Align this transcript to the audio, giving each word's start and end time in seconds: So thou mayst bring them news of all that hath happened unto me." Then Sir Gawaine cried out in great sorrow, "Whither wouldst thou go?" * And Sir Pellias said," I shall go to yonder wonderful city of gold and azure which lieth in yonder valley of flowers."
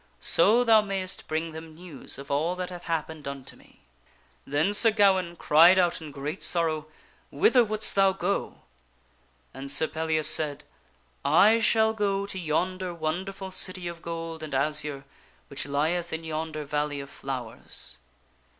So 0.19 0.63
thou 0.63 0.81
mayst 0.81 1.27
bring 1.27 1.51
them 1.51 1.75
news 1.75 2.17
of 2.17 2.31
all 2.31 2.55
that 2.55 2.71
hath 2.71 2.85
happened 2.85 3.27
unto 3.27 3.55
me." 3.55 3.81
Then 4.47 4.73
Sir 4.73 4.89
Gawaine 4.89 5.35
cried 5.35 5.77
out 5.77 6.01
in 6.01 6.09
great 6.09 6.41
sorrow, 6.41 6.87
"Whither 7.29 7.63
wouldst 7.63 7.93
thou 7.93 8.11
go?" 8.11 8.61
* 9.03 9.53
And 9.53 9.69
Sir 9.69 9.87
Pellias 9.87 10.27
said," 10.27 10.63
I 11.47 11.59
shall 11.59 11.93
go 11.93 12.25
to 12.25 12.39
yonder 12.39 12.95
wonderful 12.95 13.51
city 13.51 13.87
of 13.87 14.01
gold 14.01 14.41
and 14.41 14.55
azure 14.55 15.05
which 15.49 15.67
lieth 15.67 16.11
in 16.11 16.23
yonder 16.23 16.63
valley 16.63 16.99
of 16.99 17.11
flowers." 17.11 17.99